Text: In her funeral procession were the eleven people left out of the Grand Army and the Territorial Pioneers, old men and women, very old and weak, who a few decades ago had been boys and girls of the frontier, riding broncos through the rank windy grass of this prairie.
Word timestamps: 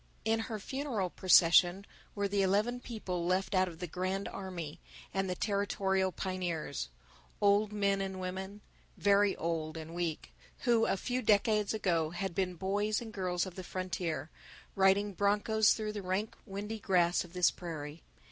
In 0.25 0.39
her 0.39 0.57
funeral 0.57 1.11
procession 1.11 1.85
were 2.15 2.27
the 2.27 2.41
eleven 2.41 2.79
people 2.79 3.23
left 3.23 3.53
out 3.53 3.67
of 3.67 3.77
the 3.77 3.85
Grand 3.85 4.27
Army 4.27 4.79
and 5.13 5.29
the 5.29 5.35
Territorial 5.35 6.11
Pioneers, 6.11 6.89
old 7.39 7.71
men 7.71 8.01
and 8.01 8.19
women, 8.19 8.61
very 8.97 9.35
old 9.35 9.77
and 9.77 9.93
weak, 9.93 10.33
who 10.61 10.87
a 10.87 10.97
few 10.97 11.21
decades 11.21 11.71
ago 11.71 12.09
had 12.09 12.33
been 12.33 12.55
boys 12.55 12.99
and 12.99 13.13
girls 13.13 13.45
of 13.45 13.53
the 13.53 13.63
frontier, 13.63 14.31
riding 14.75 15.13
broncos 15.13 15.73
through 15.75 15.91
the 15.93 16.01
rank 16.01 16.35
windy 16.47 16.79
grass 16.79 17.23
of 17.23 17.33
this 17.33 17.51
prairie. 17.51 18.01